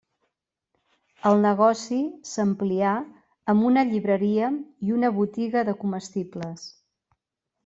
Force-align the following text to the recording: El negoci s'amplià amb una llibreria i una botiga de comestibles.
El 1.31 1.35
negoci 1.43 1.99
s'amplià 2.29 2.93
amb 3.53 3.67
una 3.73 3.85
llibreria 3.91 4.49
i 4.89 4.97
una 4.97 5.13
botiga 5.19 5.65
de 5.69 5.77
comestibles. 5.85 6.67